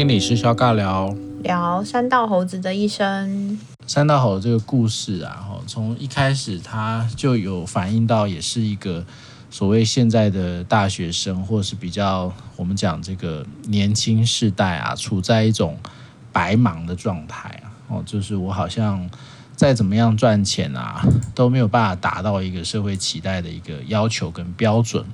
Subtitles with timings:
[0.00, 3.58] 心理师肖尬聊，聊山道猴子的一生。
[3.86, 9.04] 山道猴这个故事啊，从一开始他就有反映到，也是一个
[9.50, 15.76] 所谓现在的大学生，或者是比较我们讲这个年轻世代啊，处在一种
[16.32, 17.68] 白忙的状态啊。
[17.88, 19.06] 哦，就是我好像
[19.54, 25.04] 再怎么样赚钱啊，都没有办法达到一个社会期待的一个要求跟标准，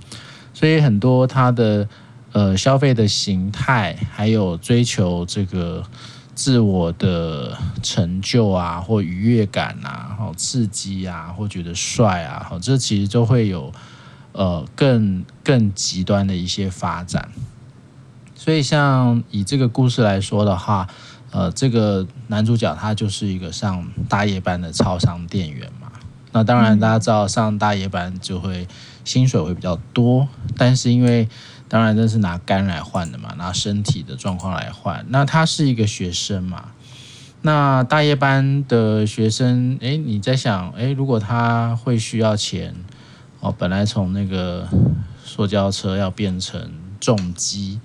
[0.54, 1.88] 所以很多他的。
[2.36, 5.82] 呃，消费的形态，还有追求这个
[6.34, 13.72] 自我的成就啊，或愉悦感啊，好刺激啊，或觉得帅啊，好，这其实都会有
[14.32, 17.30] 呃更更极端的一些发展。
[18.34, 20.86] 所以，像以这个故事来说的话，
[21.30, 25.90] 呃，这个男主角他就是一个上大夜班的超商店员嘛。
[26.32, 28.68] 那当然，大家知道上大夜班就会
[29.06, 31.26] 薪水会比较多，但是因为
[31.68, 35.04] 当然，这是拿肝来换的嘛，拿身体的状况来换。
[35.08, 36.72] 那他是一个学生嘛，
[37.42, 42.74] 那大夜班的学生，诶，你在想，诶，如果他会需要钱，
[43.40, 44.68] 哦，本来从那个
[45.24, 47.80] 塑胶车要变成重机，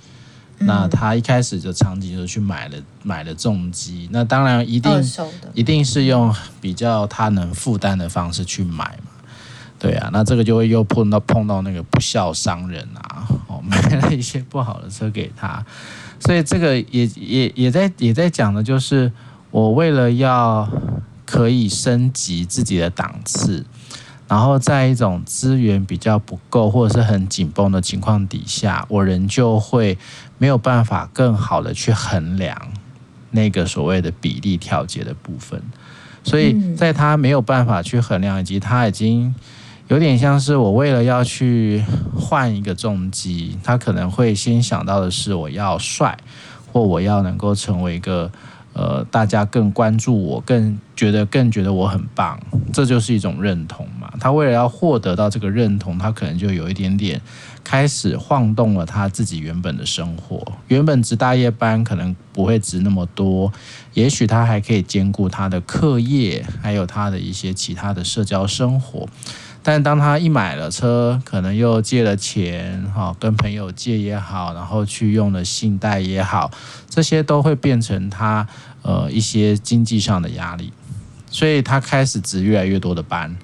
[0.60, 5.04] 嗯、那他一开始就场景就去买了买了重机，那当然一定
[5.56, 9.11] 一定是用比较他能负担的方式去买嘛。
[9.82, 15.66] 对啊，那这个就会又碰到碰到那个不孝商人啊，哦， 买了一些不好的车给他，
[16.20, 19.12] 所以这个也也也在也在讲的就是，
[19.50, 20.70] 我为了要
[21.26, 23.66] 可以升级自己的档次，
[24.28, 29.98] 然后在一种资源比较不够或者是很紧绷的情况底下，我仍旧会
[30.38, 32.56] 没有办法更好的去衡量
[33.32, 35.60] 那个所谓的比例调节的部分，
[36.23, 39.34] 所以在他没有办法去衡量以及他已经。
[39.92, 41.84] 有点像是我为了要去
[42.16, 46.17] 换一个重机，他可能会先想到的是我要帅，
[46.72, 48.32] 或我要能够成为一个
[48.71, 52.39] 呃大家更关注我，更觉得更觉得我很棒，
[52.71, 54.10] 这就是一种认同嘛。
[54.17, 57.20] 他为了要获得到这个认同，他可能就有一点点
[57.61, 60.42] 开始晃动了他自己原本的生活。
[60.70, 63.52] 原本值大夜班可能不会值那么多，
[63.93, 69.10] 也许他还可以兼顾他的课业，还有他的一些其他的社交生活。
[69.64, 76.49] 但当他一买了车，可能又借了钱，哈，跟朋友借也好，然后去用了信贷也好，
[76.89, 78.48] 这些都会变成他
[78.82, 80.73] 呃一些经济上的压力，
[81.30, 83.36] 所以他开始值越来越多的班。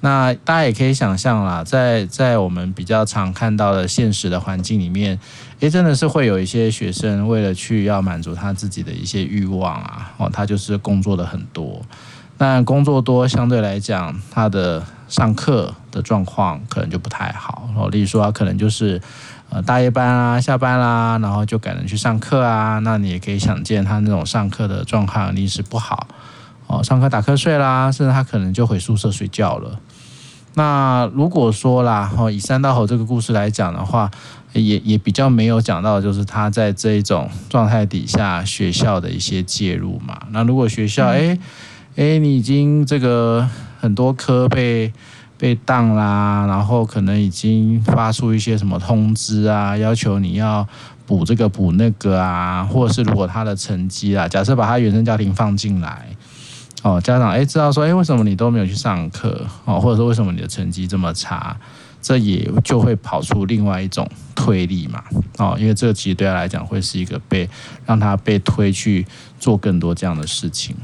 [0.00, 5.18] 那大家也可以想象啦，在在我们比较常看到的现实的环境里面，
[5.58, 11.82] 诶，真的是会有一些学生为了去要满足他自己的一些欲望啊，哦，他就是工作的很多。
[12.38, 17.68] 那工作多相对来讲，他的上课的状况可能就不太好。
[17.68, 19.00] 然后，例如说，他可能就是
[19.50, 22.78] 呃大夜班啊，下班啦，然后就赶着去上课啊。
[22.80, 26.06] 那你也可以想见，他那种上课的状况一定是不好。
[26.66, 29.80] 哦，上课打瞌睡啦，甚至他可能就回宿舍睡觉了。
[30.54, 34.10] 那如果说啦，哦，以三道猴这个故事来讲的话，
[34.52, 40.18] 也也比较没有讲到，就是他在这一种状态底下，学校的一些介入嘛。
[40.30, 41.38] 那如果学校，哎。
[41.96, 43.48] 哎，你已经这个
[43.80, 44.92] 很多科被
[45.38, 50.66] 被当啦，然后可能已经发出一些什么通知啊，要求你要
[51.06, 56.08] 补这个补那个啊，或者是如果他的成绩啊，假设把他原生家庭放进来，
[56.82, 59.46] 哦，家长哎知道说，哎为什么你都没有去上课？
[59.64, 61.56] 哦，或者说为什么你的成绩这么差，
[62.02, 65.04] 这也就会跑出另外一种推力嘛，
[65.38, 67.48] 哦，因为这个其实对他来讲会是一个被
[67.86, 69.06] 让他被推去
[69.38, 70.74] 做更多这样的事情。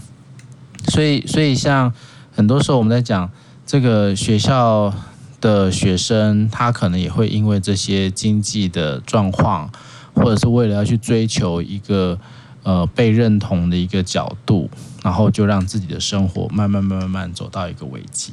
[0.89, 1.93] 所以，所以像
[2.35, 3.31] 很多时候我们在讲
[3.65, 4.93] 这个学校
[5.41, 9.71] 的学生，他可能也会因为这些经济的状况，
[10.15, 12.19] 或者是为了要去追求一个
[12.63, 14.69] 呃被认同的一个角度，
[15.03, 18.33] 然后就让自己的生活慢慢慢慢慢走到一个危机。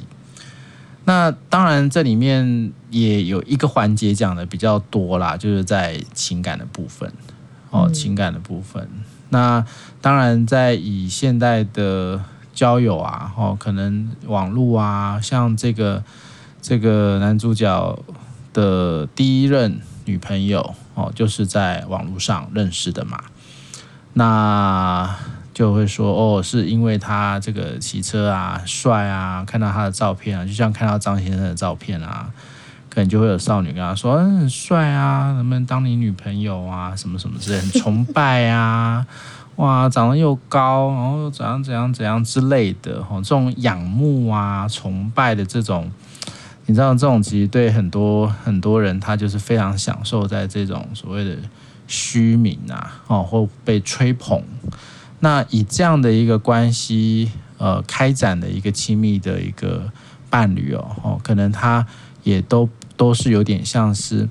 [1.04, 7.12] 那当然，这里面也有一个环节讲的比较多啦，就是在情感的部分
[7.70, 8.88] 哦，情感的部分。
[9.30, 9.64] 那
[10.00, 12.22] 当然，在以现代的
[12.52, 16.02] 交友啊，哦，可能网络啊，像这个
[16.60, 17.98] 这个男主角
[18.52, 23.18] 的第一任女朋友哦，就是在网络上认识的嘛。
[24.14, 25.16] 那
[25.54, 32.30] 就会说哦，是因为他这个骑车啊，帅啊，看到他的照片啊，就像看到张先生的照片啊，
[32.90, 36.94] 可能就会有少女跟他说，嗯，很帅啊，能不能当你女朋友啊？
[36.94, 39.06] 什么什么之类，很崇拜啊。
[39.56, 45.90] 哇，长得又高，然后又怎样怎样怎样之类的，哈，这种仰慕啊、崇拜的这种，
[46.66, 51.36] 你知道，这种其实对很多很多人，他就是非常享受在这种所谓的
[51.86, 54.42] 虚名啊，哦，或被吹捧。
[55.20, 59.92] 那以这样的一个关系，呃，开展的一个亲密的一个
[60.30, 61.86] 伴侣哦，哦，可能他
[62.24, 64.28] 也都都是有点像是，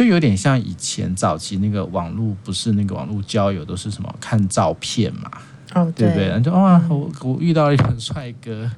[0.00, 5.30] 就有点像以前早期那个网络，不是那个网络交友，都是什么看照片嘛，
[5.74, 6.28] 哦，对，对不对？
[6.28, 8.70] 然后就哇，我我遇到了一个帅哥，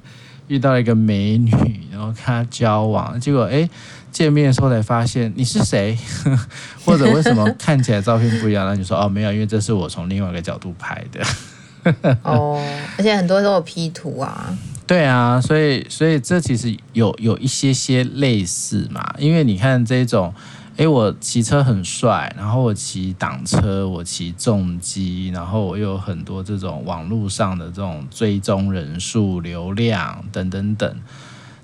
[0.49, 1.51] 遇到了一个美女，
[1.89, 3.69] 然后跟他交往，结果哎。
[4.11, 5.97] 见面的时候才发现你是谁，
[6.85, 8.63] 或者为什么看起来照片不一样？
[8.67, 12.15] 那你说哦，没有，因为这是我从另外一个角度拍的。
[12.21, 12.63] 哦，
[12.95, 14.55] 而且很多都有 P 图啊。
[14.85, 20.31] 对啊，所以所以这其实有有一些些类似嘛，因为你看这种，
[20.77, 30.95] 诶，我骑车很帅，然后我骑挡车，我骑重机，然后我又有很多这种网络上的这种追踪人数、流量等等等。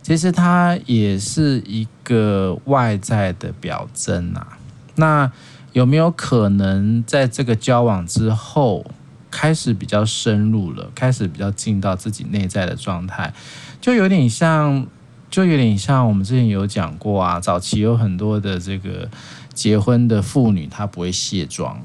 [0.03, 4.57] 其实它也是一个外在的表征啊。
[4.95, 5.31] 那
[5.73, 8.85] 有没有可能在这个交往之后，
[9.31, 13.33] 开始比较深入了，开始比较进到自己内在的状态，
[13.81, 14.85] 就有点像，
[15.30, 17.40] 就有点像我们之前有讲过啊。
[17.40, 19.10] 早期有很多的这个
[19.54, 21.80] 结婚的妇女，她不会卸妆。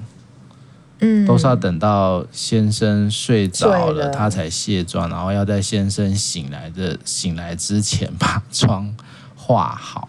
[1.01, 8.95] 嗯，都是要等到先生睡着了，她才卸妆，然后要在先生醒来的醒来之前把妆
[9.35, 10.09] 化好，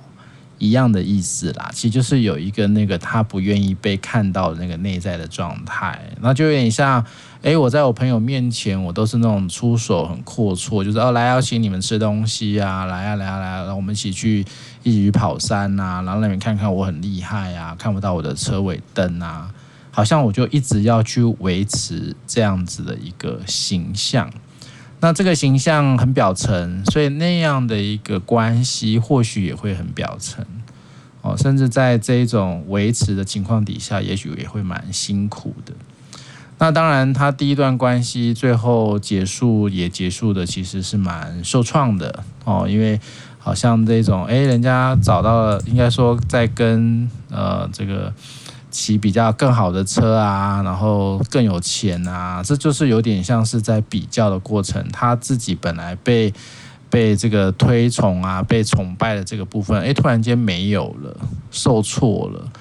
[0.57, 1.69] 一样的意思啦。
[1.73, 7.05] 其实就是有一个那个他不愿意被看到的那个内在的状态，那就有点像，
[7.41, 14.45] 哎，我在我朋友面前，我都是那种出手很阔绰，就是哦，来邀请你们吃东西啊，来啊来啊来啊，然后我们一起去
[14.83, 19.49] 一起去跑山啊，然后让你们看看我很厉害啊，看不到我的车尾灯啊。
[19.91, 24.29] 好像我就一直要去维持这样子的一个形象，
[25.05, 30.43] 那这个形象很表层，所以那样的一个关系或许也会很表层
[31.21, 35.73] 哦，甚至在这一种维持的情况底下，也许也会蛮辛苦的。
[36.57, 42.99] 那当然，他第一段关系最后结束也结束的其实是蛮受创的哦，因为
[43.37, 48.11] 好像这种诶，人家找到了，应该说在跟呃这个。
[48.75, 54.85] 骑比较更好的车啊，然后更有钱啊，这就是有点像是在比较的过程。
[54.91, 56.33] 他自己本来被
[56.89, 61.17] 被这个推崇啊，被崇拜的这个部分，诶，突然间没有了，
[61.51, 62.51] 受挫了。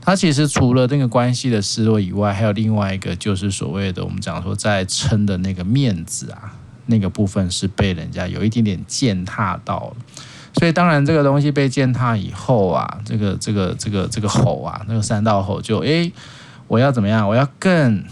[0.00, 6.52] 他其实除了那个关系的失落以外，还有另外一个，就是所谓的我们讲说在撑的那个面子啊，
[6.86, 9.96] 那个部分是被人家有一点点践踏到了。
[10.58, 16.12] 所以当然，这个东西被践踏以后啊，这个这个这个这个吼啊，那个三道吼就诶，
[16.66, 17.26] 我要怎么样？
[17.26, 18.02] 我要更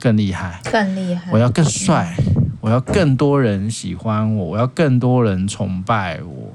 [0.00, 2.14] 更厉害，更厉害，我要更帅，
[2.60, 6.52] 我要更多人喜欢我，我要更多人崇拜我，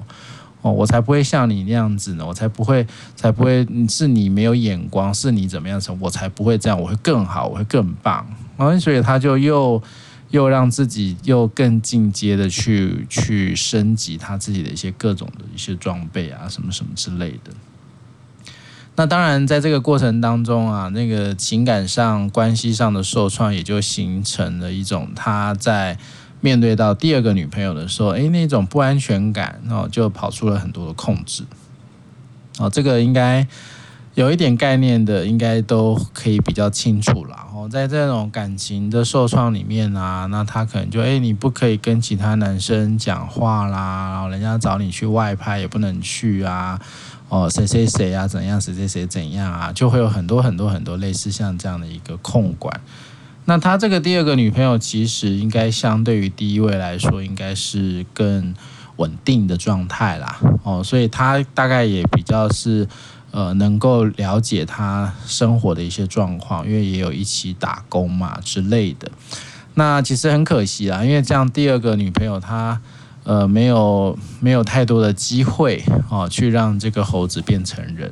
[0.62, 2.86] 哦，我才不会像你那样子呢，我才不会
[3.16, 8.28] 才不会是你没有眼光，是你怎么样子，我才不会这样，我会更好，我会更棒。
[8.58, 9.82] 然后所以他就又。
[10.32, 17.52] 又让自己又更进阶的去去升级他自己的一些各种的一些装备啊，什么什么之类的。
[18.96, 25.98] 那当然，在这个过程当中啊，那个情感上、关系上的受创，也就形成了一种他在
[26.42, 31.44] 面对到第二个女朋友的时候，诶，那种不安全感，然后就跑出了很多的控制。
[32.58, 33.48] 哦，这个应该。
[34.20, 37.38] 有一点概念的，应该都可以比较清楚了。
[37.38, 46.78] 然后，在这种感情的受创里面啊，那他可能就诶，你不可以跟其他男生讲话啦，然后人家找你去外拍也不能去啊。
[47.30, 48.60] 哦，谁谁谁啊，怎样？
[48.60, 49.72] 谁谁谁怎样啊？
[49.72, 52.82] 就会有很多很多很多类似像这样的一个控管。
[53.46, 58.54] 那他这个第二个女朋友，其实应该相对于第一位来说，应该是更
[58.98, 60.42] 稳定的状态啦。
[60.64, 62.86] 哦，所以他大概也比较是。
[63.32, 69.12] 呃，能够了解他生活的一些状况，因为也有一起打工嘛之类的。
[69.76, 72.82] 那其实很可惜啦，因为这样第二个女朋友她
[73.24, 78.12] 呃没有没有太多的机会哦，去让这个猴子变成人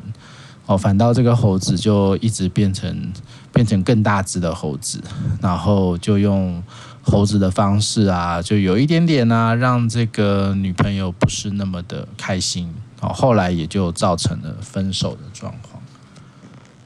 [0.67, 3.11] 哦，反倒这个猴子就一直变成
[3.51, 5.01] 变成更大只的猴子，
[5.41, 6.63] 然后就用
[7.01, 12.73] 猴子的方式啊，就有一点点啊，让这个女朋友不是那么的开心。
[12.99, 15.81] 好，后来也就造成了分手的状况。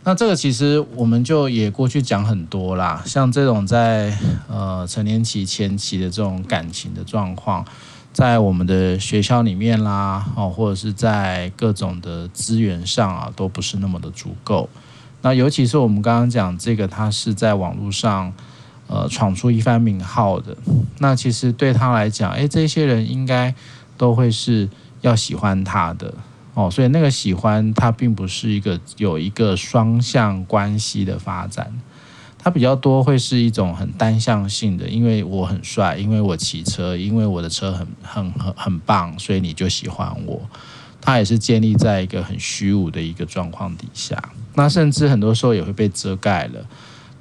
[0.03, 4.17] 那这个其实我们就也过去讲很多啦，像这种在
[4.49, 7.63] 呃成年期前期的这种感情的状况，
[8.11, 14.67] 在我们的学校里面啦，哦，或者是在各种的资源上啊，都不是那么的足够。
[15.21, 18.33] 那尤其是我们刚刚讲这个，他是在网络上
[18.87, 20.57] 呃闯出一番名号的，
[20.97, 23.53] 那其实对他来讲，诶，这些人应该
[23.97, 24.67] 都会是。
[25.01, 26.13] 要喜欢他的
[26.53, 31.71] 哦，所以那个喜欢它并不是一个有一个双向关系的发展，
[32.37, 40.41] 它比较多会是一种很单向性的，因为我很帅，因为我骑车，因为我的车很很很很棒，所以你就喜欢我。
[40.99, 44.21] 它也是建立在一个很虚无的一个状况底下，
[44.53, 46.65] 那甚至很多时候也会被遮盖了。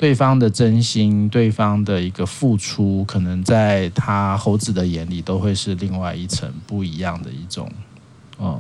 [0.01, 7.71] 对方的真心，对方的一个付出，可能在他猴子的眼里都会是另外一层不一样的一种，
[8.39, 8.59] 哦、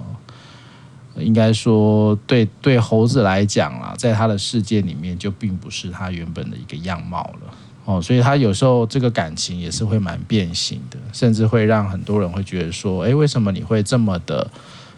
[1.14, 7.54] 嗯，应该说对对猴子来讲啊，在他的世界里面就并不是他原本的一个样貌了，
[7.86, 14.46] 哦，所以他有时候这个感情也是会蛮变形的，甚至会让很多人会觉得说，诶，为什么你会这么的？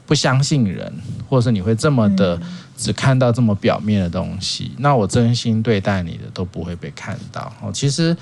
[0.04, 0.92] 不相信人，
[1.28, 2.38] 或者是你会这么的
[2.82, 7.52] 只看到这么表面的东西，那我真心对待你的都不会被看到。
[7.62, 8.16] 哦，其实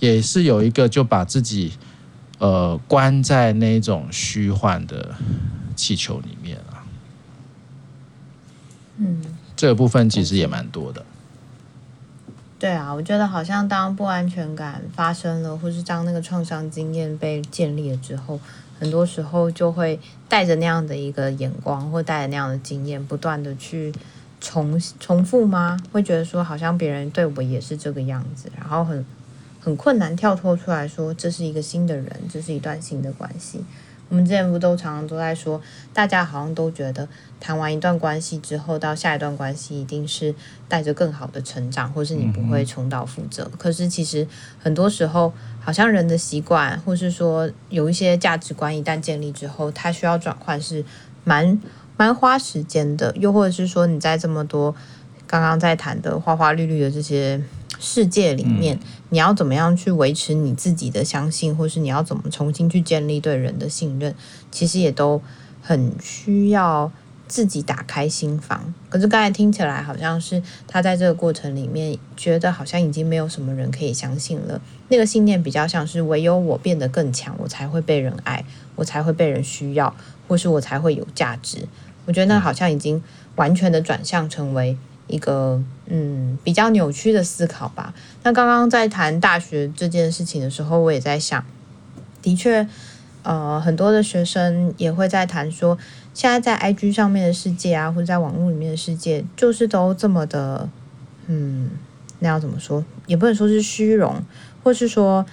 [0.00, 1.72] 也是有一个就把自己
[2.38, 5.14] 呃关在那种虚幻的
[5.76, 6.82] 气球里面了。
[8.96, 9.22] 嗯，
[9.54, 11.04] 这个部分其实也蛮多的。
[12.60, 18.38] 对啊，我觉得好像当不安全感发生了，或是当那个创伤经验被建立了之后。
[18.78, 23.92] 很多时候就会带着那样的一个眼光，或带着那样的经验，不断的去
[24.40, 25.78] 重重复吗？
[25.92, 29.04] 会觉得说好像别人对我也是这个样子，然后很
[29.60, 33.62] 很困难跳脱出来说这是一个新的人，这是一段新的关系。
[34.10, 35.60] 我们之前不都常常都在说，
[35.94, 40.34] 大家好像都觉得谈完一段关系之后，到下一段关系一定是
[40.68, 43.48] 带着更好的成长，或是你不会重蹈覆辙。
[43.56, 44.26] 可是其实
[44.58, 50.84] 很多时候，好像人的习惯，或是说有一些价值观一旦建立之后，它需要转换是
[51.22, 51.60] 蛮
[51.96, 53.14] 蛮花时间的。
[53.16, 54.74] 又或者是说你在这么多
[55.28, 57.40] 刚刚在谈的花花绿绿的这些。
[57.80, 64.14] 世界里面，你要怎么样去维持你自己的相信，或是你要怎么重新去建立对人的信任，
[64.52, 65.20] 其实也都
[65.62, 66.92] 很需要
[67.26, 68.74] 自己打开心房。
[68.90, 74.60] 可是刚才听起来好像是他在这个过程里面觉得好像已经没有什么人可以相信了。
[74.88, 78.44] 那个信念比较像是唯有我变得更强，我才会被人爱，
[78.76, 79.96] 我才会被人需要，
[80.28, 81.66] 或是我才会有价值。
[82.04, 83.02] 我觉得那好像已经
[83.36, 84.76] 完全的转向成为。
[85.10, 87.92] 一个嗯比较扭曲的思考吧。
[88.22, 91.44] 那刚刚在谈大学这件事情的时候，我也在想，
[92.22, 92.66] 的确，
[93.22, 95.76] 呃，很多的学生也会在谈说，
[96.14, 100.68] 现在在 IG 上面的世界啊，或者在网络里面的世界，就是都这么的，
[101.26, 101.70] 嗯，
[102.20, 102.84] 那要怎么说？
[103.06, 104.22] 也不能说是虚荣，
[104.62, 105.26] 或是说。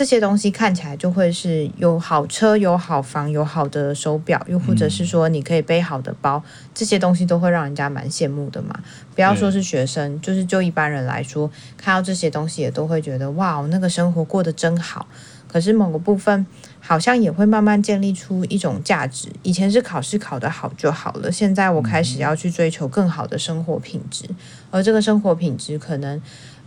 [0.00, 8.80] 这些东西看起来就会是有好车、有好房、有好的手表，又或者是说你可以背好的包，嗯、这些东西都会让人家蛮羡慕的嘛。
[9.14, 15.06] 不要说是学生，对就是就一般人来说，看到这些东西也都会觉得哇，那个生活过得真好。
[15.46, 16.46] 可是某个部分
[16.80, 19.28] 好像也会慢慢建立出一种价值。
[19.42, 24.24] 以前是考试考得好就好了，现在我开始要去追求更好的生活品质，
[24.70, 26.22] 而这个生活品质可能。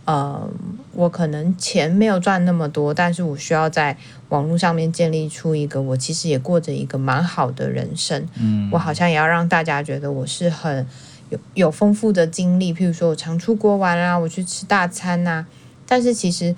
[0.06, 0.46] 呃，
[0.92, 3.96] 我可能钱没有赚那么多，但是我需要在
[4.28, 8.26] 网络上面建立出一个我其实也过着一个蛮好的人生。
[8.38, 10.86] 嗯，我好像也要让大家觉得我是很
[11.30, 15.46] 有有丰富的经历，譬如说我常出国玩啊，我去吃大餐啊。
[15.86, 16.54] 但是其实，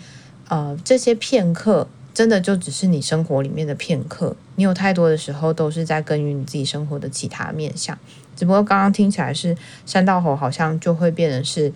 [0.49, 4.35] 呃，这些片刻真的就只是你生活里面的片刻。
[4.57, 7.97] 你有太多的时候都是在耕耘你自己生活的其他面向。
[8.35, 11.73] 只不过刚刚听起来是山道猴，好像就会变成是。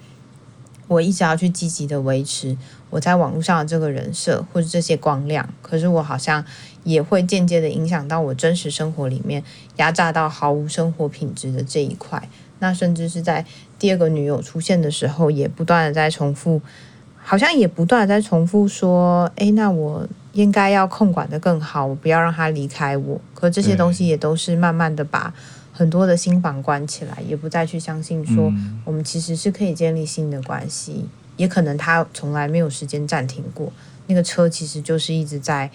[0.91, 2.57] 我一直要去积极的维持
[2.91, 6.45] 我在网络上的这个人设或者这些光亮，可是我好像
[6.83, 9.45] 也会间接的影响到我真实生活里面
[9.77, 12.29] 压榨到毫无生活品质的这一块。
[12.59, 13.47] 那甚至是在
[13.79, 16.61] 第二个女友出现的时候，也不断的在重复，
[17.17, 25.33] 好像也不断的在重复说：“诶，那我应该要控管的更好，我不要让他离开我。”可这些东西也都是慢慢的把。
[25.81, 28.53] 很多的新房关起来，也不再去相信说
[28.85, 31.09] 我们其实是可以建立新的关系，嗯、
[31.39, 33.73] 也可能他从来没有时间暂停过。
[34.07, 35.71] 那个车其实就是一直在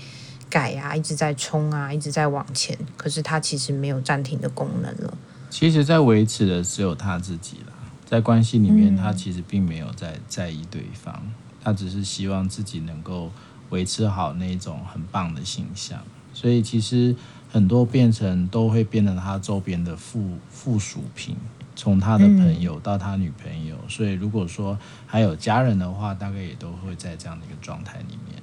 [0.48, 5.18] 改啊，一直在冲啊，一直在往前，可是他其实没有暂停的功能了。
[5.50, 7.74] 其实，在维持的只有他自己了，
[8.06, 11.32] 在关系里面，他其实并没有在在意对方，嗯、
[11.64, 13.32] 他只是希望自己能够
[13.72, 16.00] 维持好那种很棒的形象。
[16.32, 17.16] 所以，其实。
[17.52, 21.36] 很多变成都会变成他周边的附附属品，
[21.76, 28.42] 从他的朋友到他女朋友，所以如果说还有家人的话，大概也都会在这样的一个状态里面，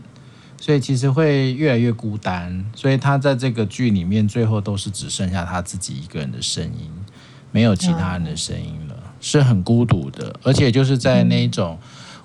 [0.59, 2.64] 所以其实会越来越孤单。
[2.75, 6.90] 所以他在这个剧里面，最后都是只剩下他自己一个人的声音，
[7.50, 10.35] 没有其他人的声音了，是很孤独的。
[10.42, 11.78] 而且就是在那种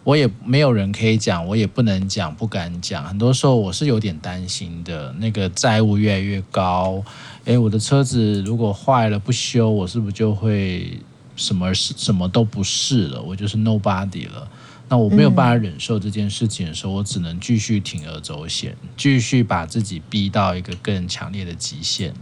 [0.08, 3.04] 我也没有人可以讲，我也不能讲，不敢讲。
[3.04, 7.04] 很多时候我是有点担心的，那个债务越来越高，
[7.44, 10.98] 诶，我的车子如果坏了不修，我是不是就会
[11.36, 13.22] 什么什么都不是了？
[13.22, 14.50] 我就是 nobody 了。
[14.88, 22.14] 那我没有办法忍受这件事情的时候，我只能继续铤而走险，继续把自己逼到一个更强烈的极限。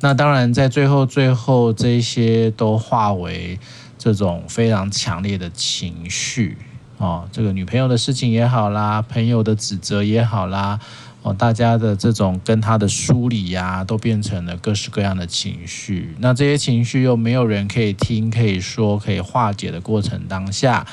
[0.00, 3.60] 那当然，在最后最后，这些都化为
[3.96, 6.58] 这种非常强烈的情绪。
[7.04, 10.80] 哦，这个女朋友的事情也好啦，朋友的指责也好啦，
[11.20, 16.14] 哦，大家的这种跟他的梳理呀，都变成了各式各样的情绪。
[16.18, 20.86] 那这些情绪又没有人可以听、可以说、可以化解的过程当下，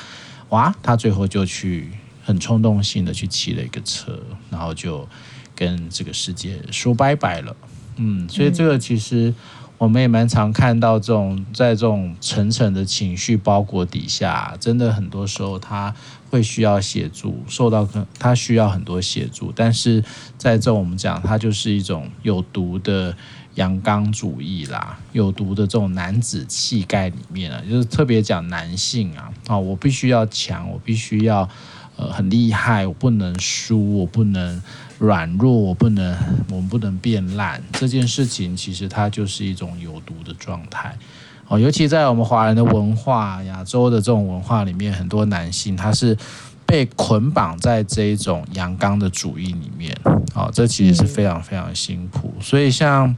[0.50, 1.88] 哇，他最后就去
[2.22, 5.08] 很冲动性的去骑了一个车，然后就
[5.56, 7.56] 跟这个世界说拜拜了。
[7.96, 9.32] 嗯，所以这个其实。
[9.82, 15.92] 我们也蛮常看到这种，在这种层层的情绪包裹底下，真的很多时候他
[16.30, 20.04] 会需要协助，受到他需要很多协助，但是
[20.38, 23.12] 在这我们讲，它就是一种有毒的
[23.56, 31.48] 阳刚主义啦，有毒的这种男子气概里面啊，就是特别讲男性啊，啊，我必须要强，我必须要
[31.96, 34.62] 呃很厉害，我不能输，我不能。
[35.02, 36.16] 软弱，我不能，
[36.48, 37.60] 我们不能变烂。
[37.72, 40.96] 这件事情其实它就是一种有毒的状态。
[41.48, 46.16] 哦，尤其在我们华人的文化、亚洲的这种文化里面，很多男性他是
[46.64, 49.92] 被捆绑在这一种阳刚的主义里面。
[50.34, 52.32] 哦，这其实是非常非常辛苦。
[52.40, 53.16] 所以像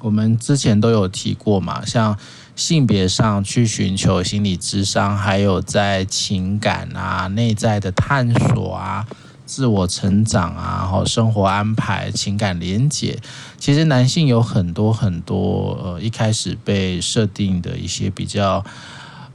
[0.00, 2.16] 我们之前都有提过嘛，像
[2.56, 9.06] 性别上去寻求心理智商，还有在情感啊、内在的探索啊。
[9.46, 13.18] 自我成长啊，好生活安排、情感连结，
[13.58, 18.64] 其实男性有很多很多呃，一开始被设定的一些比较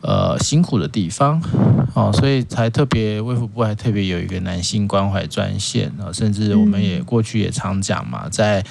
[0.02, 1.42] 呃辛苦的地方
[1.94, 8.66] 哦，所以才特别卫福部还特别有一个男性关怀专线啊，甚至我们也过去也常讲嘛，在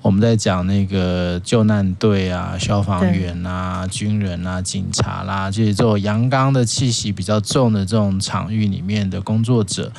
[0.00, 9.90] 我们在讲那个救难队啊、消防员啊、军人啊、警察啦，就是这种阳刚的气息比较重的这种场域里面的工作者。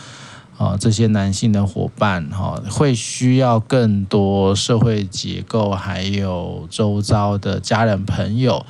[0.57, 8.65] 啊，这些男性的伙伴哈，会需要更多社会结构，还有周遭的家人朋友，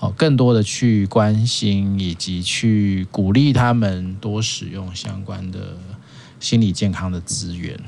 [0.00, 5.76] 哦，更多的去关心以及去鼓励他们多使用相关的
[6.40, 7.78] 心理健康的资源。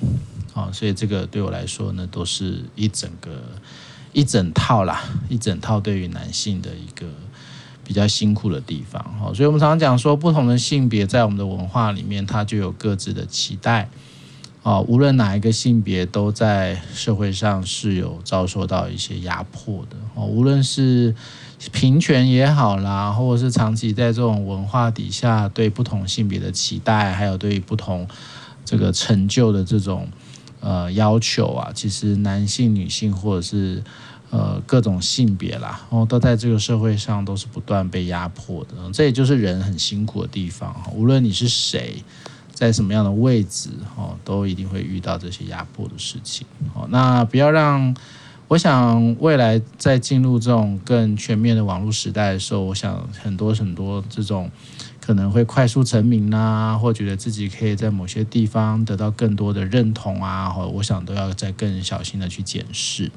[0.52, 3.30] 啊，所以这个对我来说呢，都是一整个
[4.12, 7.06] 一整套啦，一整套对于男性的一个。
[7.88, 13.88] 比较辛苦的地方，哈，所以我们常常讲说，不同的性别在我们的文化里面，它就有各自的期待，
[14.62, 21.14] 啊，无论哪一个性别都在社会上是有遭受到一些压迫的，哦，无论是
[21.72, 28.06] 平权也好啦，或者是长期在这种文化底下对不同性别的期待，还有对不同
[28.66, 30.06] 这个成就的这种
[30.60, 33.82] 呃要求啊，其实男性、女性或者是。
[34.30, 40.76] 呃，各种性别啦，然后都在这个社会上都是不断被压迫的，这也就是人很辛苦的地方。
[40.94, 42.04] 无论你是谁，
[42.52, 46.46] 在什么样的位置，哦，都一定会遇到这些压迫的事情。
[46.74, 47.96] 哦，那不要让，
[48.48, 54.50] 我想未来在进入这种更全面的网络时代的时候，我想很多很多这种
[55.00, 63.10] 可能会快速成名啊，或觉得自己可以在某些地方得到更多的认同啊，或我想都要再更小心的去检视。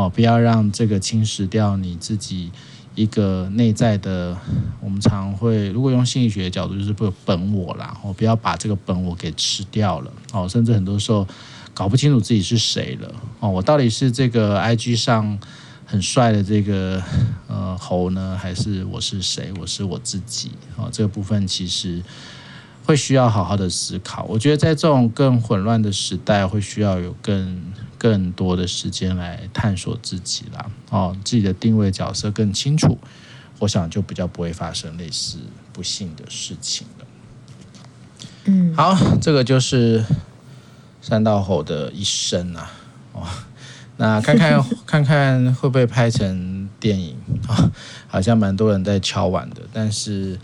[0.00, 2.50] 哦，不要让这个侵蚀掉你自己
[2.94, 4.34] 一个内在的。
[4.80, 7.94] 我们常会，如果用心理学的角度，就是不本我啦。
[8.02, 10.10] 哦，不要把这个本我给吃掉了。
[10.32, 11.28] 哦，甚至很多时候
[11.74, 13.14] 搞不清楚自己是谁了。
[13.40, 15.38] 哦，我到底是这个 IG 上
[15.84, 17.02] 很帅的这个
[17.46, 19.52] 呃猴呢，还是我是谁？
[19.60, 20.52] 我是我自己。
[20.76, 22.02] 哦，这个部分其实
[22.86, 24.24] 会需要好好的思考。
[24.24, 27.60] 我觉得在这种更混乱的时代，会需要有更。
[28.00, 32.96] 更多的时间来探索自己啦，哦，自己的定位角色更清楚，
[33.58, 35.36] 我想就比较不会发生类似
[35.70, 37.06] 不幸的事情了。
[38.46, 40.02] 嗯，好，这个就是
[41.02, 42.72] 山道猴的一生啊，
[43.12, 43.26] 哦，
[43.98, 47.14] 那看看 看看会不会拍成电影
[47.46, 47.70] 啊？
[48.08, 50.38] 好像蛮多人在敲碗的，但是。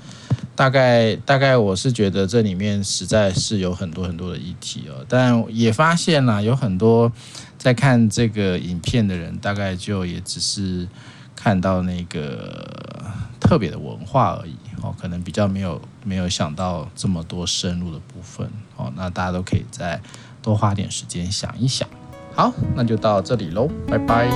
[0.55, 7.12] 大概大概我是觉得这里面实在是有很多很多的议题哦，但也发现了有很多
[7.59, 10.87] 在看这个影片的人，大概就也只是
[11.35, 20.01] 看到那个特别的文化而已哦，可能比较没有没有想到这么多深入的部分哦，那大家都可以再
[20.42, 21.88] 多花点时间想一想。
[22.35, 24.29] 好，那就到这里喽，拜拜，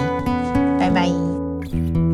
[0.79, 2.10] 拜拜。